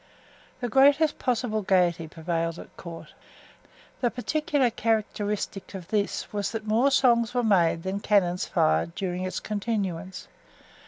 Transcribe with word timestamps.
The 0.61 0.67
greatest 0.67 1.19
possible 1.19 1.61
gayety 1.61 2.07
prevailed 2.07 2.57
at 2.57 2.75
court. 2.75 3.13
The 3.99 4.09
particular 4.09 4.71
characteristic 4.71 5.75
of 5.75 5.89
this 5.89 6.33
was 6.33 6.49
that 6.53 6.65
more 6.65 6.89
songs 6.89 7.35
were 7.35 7.43
made 7.43 7.83
than 7.83 7.99
cannons 7.99 8.45
fired 8.47 8.95
during 8.95 9.25
its 9.25 9.39
continuance. 9.39 10.27